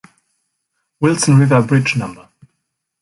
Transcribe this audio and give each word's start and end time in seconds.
Wilson 0.99 1.37
River 1.37 1.61
Bridge 1.61 1.95
No. 1.95 2.27